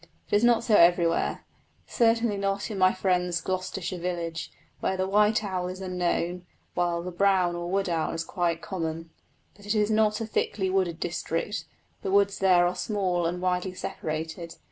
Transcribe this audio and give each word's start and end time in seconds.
It 0.31 0.35
is 0.35 0.43
not 0.43 0.63
so 0.63 0.73
everywhere, 0.73 1.45
certainly 1.85 2.35
not 2.35 2.71
in 2.71 2.79
my 2.79 2.91
friend's 2.91 3.39
Gloucestershire 3.39 3.99
village, 3.99 4.51
where 4.79 4.97
the 4.97 5.05
white 5.07 5.43
owl 5.43 5.67
is 5.67 5.79
unknown, 5.79 6.47
while 6.73 7.03
the 7.03 7.11
brown 7.11 7.55
or 7.55 7.69
wood 7.69 7.87
owl 7.87 8.11
is 8.11 8.23
quite 8.23 8.63
common. 8.63 9.11
But 9.55 9.67
it 9.67 9.75
is 9.75 9.91
not 9.91 10.19
a 10.19 10.25
thickly 10.25 10.71
wooded 10.71 10.99
district; 10.99 11.65
the 12.01 12.09
woods 12.09 12.39
there 12.39 12.65
are 12.65 12.73
small 12.75 13.27
and 13.27 13.43
widely 13.43 13.75
separated. 13.75 14.55